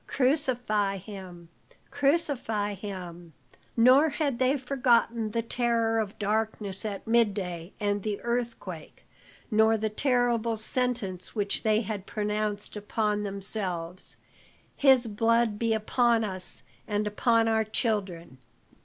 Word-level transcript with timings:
Crucify 0.07 0.97
him 0.97 1.49
crucify 1.91 2.73
him!" 2.73 3.33
Nor 3.77 4.09
had 4.09 4.39
they 4.39 4.57
forgotten 4.57 5.29
the 5.29 5.43
terror 5.43 5.99
of 5.99 6.17
darkness 6.17 6.83
at 6.85 7.05
midday 7.05 7.73
and 7.79 8.01
the 8.01 8.19
earthquake, 8.21 9.05
nor 9.51 9.77
the 9.77 9.91
terrible 9.91 10.57
sentence 10.57 11.35
which 11.35 11.61
they 11.61 11.81
had 11.81 12.07
pronounced 12.07 12.75
upon 12.75 13.21
themselves: 13.21 14.17
"His 14.75 15.05
blood 15.05 15.59
be 15.59 15.71
upon 15.71 16.23
us 16.23 16.63
and 16.87 17.05
upon 17.05 17.47
our 17.47 17.63
children." 17.63 18.39